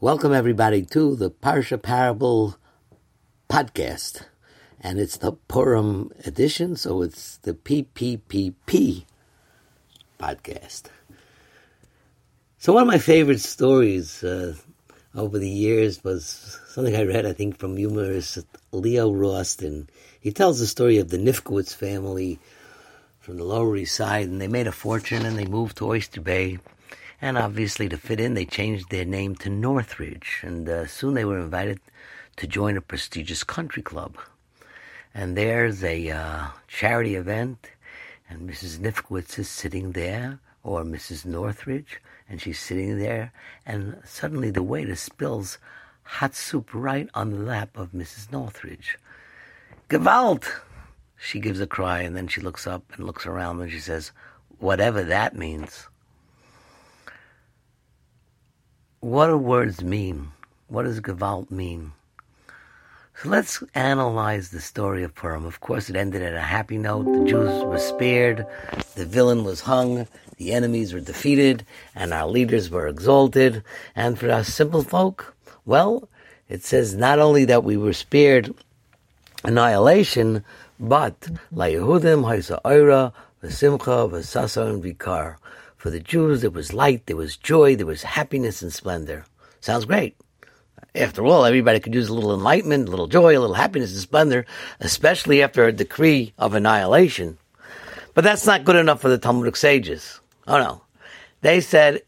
[0.00, 2.56] Welcome, everybody, to the Parsha Parable
[3.50, 4.22] podcast.
[4.80, 9.06] And it's the Purim edition, so it's the PPPP
[10.20, 10.82] podcast.
[12.58, 14.54] So, one of my favorite stories uh,
[15.16, 18.38] over the years was something I read, I think, from humorist
[18.70, 19.88] Leo Rosten.
[20.20, 22.38] He tells the story of the Nifkowitz family
[23.18, 26.20] from the Lower East Side, and they made a fortune and they moved to Oyster
[26.20, 26.58] Bay
[27.20, 30.40] and obviously, to fit in, they changed their name to Northridge.
[30.42, 31.80] And uh, soon they were invited
[32.36, 34.16] to join a prestigious country club.
[35.14, 37.70] And there's a uh, charity event,
[38.30, 38.78] and Mrs.
[38.78, 41.24] Nifkowitz is sitting there, or Mrs.
[41.24, 43.32] Northridge, and she's sitting there,
[43.66, 45.58] and suddenly the waiter spills
[46.02, 48.30] hot soup right on the lap of Mrs.
[48.30, 48.98] Northridge.
[49.88, 50.48] Gewalt!
[51.16, 54.12] She gives a cry, and then she looks up and looks around, and she says,
[54.58, 55.88] whatever that means.
[59.00, 60.32] What do words mean?
[60.68, 61.92] What does Gewalt mean?
[63.22, 65.44] So let's analyze the story of Purim.
[65.44, 67.04] Of course, it ended at a happy note.
[67.04, 68.46] The Jews were spared,
[68.94, 73.64] the villain was hung, the enemies were defeated, and our leaders were exalted.
[73.96, 75.34] And for us simple folk,
[75.66, 76.08] well,
[76.48, 78.54] it says not only that we were spared
[79.44, 80.44] annihilation,
[80.78, 83.12] but La Yehudim Haisa Oira,
[83.42, 85.36] V'Simcha, V'Sasa, and Vikar.
[85.78, 89.24] For the Jews, there was light, there was joy, there was happiness and splendor.
[89.60, 90.16] Sounds great.
[90.94, 94.00] After all, everybody could use a little enlightenment, a little joy, a little happiness and
[94.00, 94.44] splendor,
[94.80, 97.38] especially after a decree of annihilation.
[98.12, 100.20] But that's not good enough for the Talmudic sages.
[100.46, 100.82] Oh no.
[101.40, 102.02] They said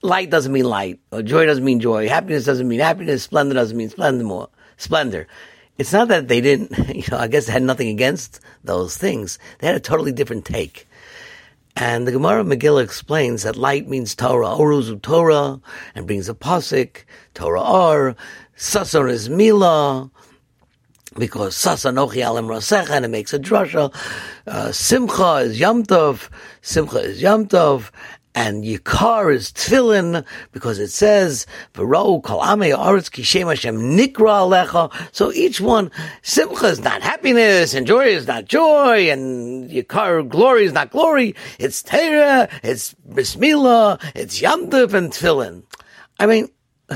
[0.00, 3.76] light doesn't mean light, or joy doesn't mean joy, happiness doesn't mean happiness, splendor doesn't
[3.76, 5.26] mean splendor more splendor.
[5.76, 9.38] It's not that they didn't, you know, I guess they had nothing against those things.
[9.58, 10.86] They had a totally different take.
[11.76, 15.60] And the Gemara Megillah explains that light means Torah, Oruzu Torah,
[15.96, 18.14] and brings a pasuk, Torah Or,
[18.56, 20.08] Sasar is Mila,
[21.18, 23.92] because Sasa Nochi Alim Rasecha, and it makes a drasha.
[24.46, 26.28] Uh, Simcha is Yom Tov,
[26.62, 27.90] Simcha is Yom Tov,
[28.34, 34.92] and Yikar is Tefillin because it says Kol Hashem Nikra Alecha.
[35.12, 35.90] So each one,
[36.22, 41.34] Simcha is not happiness, and joy is not joy, and Yikar glory is not glory.
[41.58, 45.62] It's Torah, it's bris Milah, it's Yom Tov and.
[46.18, 46.48] I mean,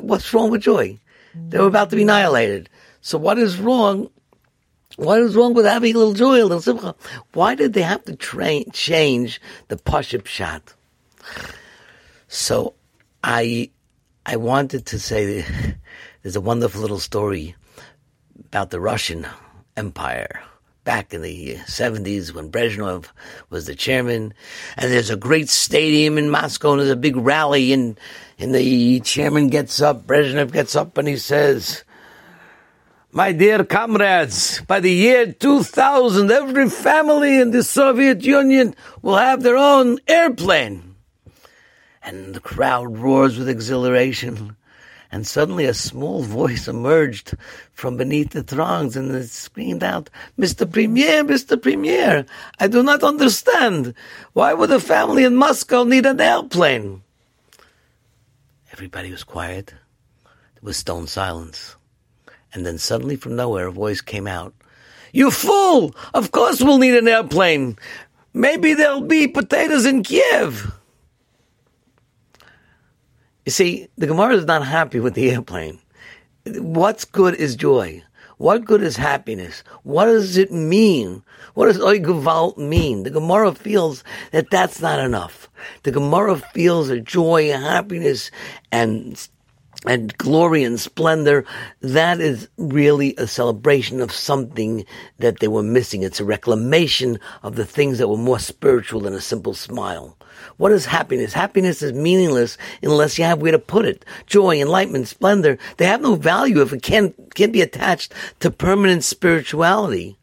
[0.00, 0.98] what's wrong with joy?
[1.34, 2.68] They were about to be annihilated.
[3.00, 4.10] So what is wrong
[4.96, 6.94] what is wrong with having a little joy, a little simcha?
[7.32, 10.74] Why did they have to train, change the Paship shot?
[12.28, 12.74] So
[13.22, 13.70] I
[14.26, 15.44] I wanted to say
[16.22, 17.54] there's a wonderful little story
[18.38, 19.26] about the Russian
[19.76, 20.42] Empire
[20.84, 23.06] back in the 70s when Brezhnev
[23.50, 24.34] was the chairman.
[24.76, 27.98] And there's a great stadium in Moscow and there's a big rally and,
[28.38, 31.84] and the chairman gets up, Brezhnev gets up and he says,
[33.12, 39.42] my dear comrades, by the year 2000, every family in the Soviet Union will have
[39.42, 40.93] their own airplane
[42.04, 44.56] and the crowd roars with exhilaration.
[45.10, 47.34] And suddenly a small voice emerged
[47.72, 50.70] from beneath the throngs and it screamed out, Mr.
[50.70, 51.60] Premier, Mr.
[51.60, 52.26] Premier,
[52.58, 53.94] I do not understand.
[54.32, 57.02] Why would a family in Moscow need an airplane?
[58.72, 59.68] Everybody was quiet.
[60.24, 61.76] There was stone silence.
[62.52, 64.52] And then suddenly from nowhere a voice came out.
[65.12, 65.94] You fool!
[66.12, 67.78] Of course we'll need an airplane.
[68.32, 70.72] Maybe there'll be potatoes in Kiev.
[73.44, 75.78] You see, the Gemara is not happy with the airplane.
[76.46, 78.02] What's good is joy?
[78.38, 79.62] What good is happiness?
[79.82, 81.22] What does it mean?
[81.52, 83.02] What does Oigavalt mean?
[83.02, 85.48] The Gemara feels that that's not enough.
[85.82, 88.30] The Gemara feels that joy happiness
[88.72, 89.28] and
[89.86, 91.44] and glory and splendor,
[91.80, 94.84] that is really a celebration of something
[95.18, 96.02] that they were missing.
[96.02, 100.16] It's a reclamation of the things that were more spiritual than a simple smile.
[100.56, 101.32] What is happiness?
[101.32, 104.04] Happiness is meaningless unless you have where to put it.
[104.26, 109.04] Joy, enlightenment, splendor, they have no value if it can't, can't be attached to permanent
[109.04, 110.16] spirituality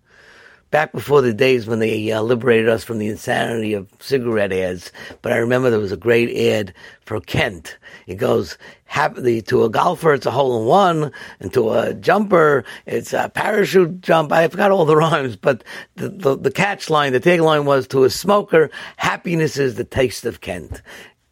[0.72, 4.92] back before the days when they uh, liberated us from the insanity of cigarette ads.
[5.22, 6.74] But I remember there was a great ad
[7.06, 7.78] for Kent.
[8.08, 12.64] It goes, happily to a golfer, it's a hole in one, and to a jumper,
[12.86, 14.32] it's a parachute jump.
[14.32, 15.64] I forgot all the rhymes, but
[15.96, 20.26] the, the, the catch line, the tagline was to a smoker, happiness is the taste
[20.26, 20.82] of Kent.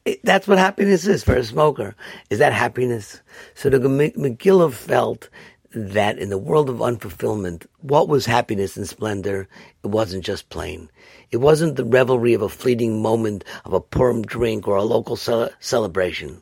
[0.06, 1.96] It, that's what happiness is for a smoker.
[2.30, 3.22] Is that happiness?
[3.56, 5.30] So the Megillah felt
[5.74, 9.48] that in the world of unfulfillment, what was happiness and splendor?
[9.84, 10.90] It wasn't just plain.
[11.32, 15.16] It wasn't the revelry of a fleeting moment of a Purim drink or a local
[15.18, 16.42] ce- celebration.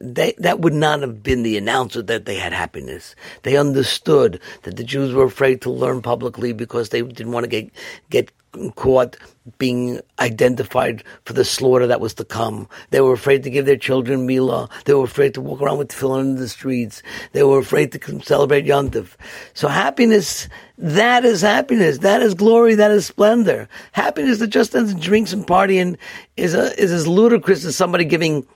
[0.00, 3.16] they, that would not have been the announcer that they had happiness.
[3.44, 7.48] They understood that the Jews were afraid to learn publicly because they didn't want to
[7.50, 7.70] get
[8.10, 8.32] get
[8.74, 9.16] caught
[9.58, 12.68] being identified for the slaughter that was to come.
[12.90, 14.68] They were afraid to give their children Mila.
[14.84, 17.02] They were afraid to walk around with tefillin in the streets.
[17.32, 19.16] They were afraid to celebrate Yontif.
[19.54, 21.98] So happiness, that is happiness.
[21.98, 22.74] That is glory.
[22.74, 23.68] That is splendor.
[23.92, 25.96] Happiness that just in drinks and partying
[26.36, 28.46] is, a, is as ludicrous as somebody giving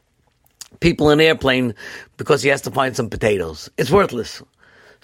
[0.80, 1.74] people an airplane
[2.16, 3.70] because he has to find some potatoes.
[3.78, 4.42] It's worthless.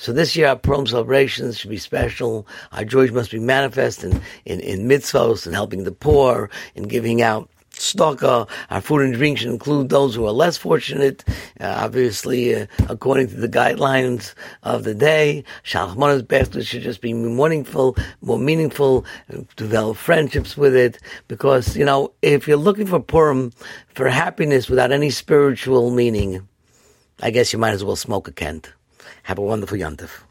[0.00, 2.46] So this year our Purim celebrations should be special.
[2.70, 7.20] Our joy must be manifest in, in, in mitzvahs and helping the poor and giving
[7.20, 8.48] out tzedakah.
[8.70, 11.24] Our food and drink should include those who are less fortunate,
[11.60, 15.42] uh, obviously uh, according to the guidelines of the day.
[15.64, 19.04] Shalach manos basket should just be meaningful, more meaningful,
[19.56, 21.00] develop friendships with it.
[21.26, 23.50] Because, you know, if you're looking for Purim,
[23.94, 26.46] for happiness without any spiritual meaning,
[27.20, 28.72] I guess you might as well smoke a Kent.
[29.24, 30.27] Have a wonderful Yontif.